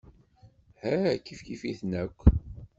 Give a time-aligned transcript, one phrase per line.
[0.81, 0.95] Ha
[1.25, 2.19] kif kif-itent akk.